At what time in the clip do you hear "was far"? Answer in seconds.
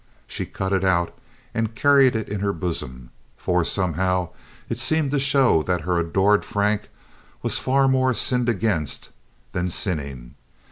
7.43-7.87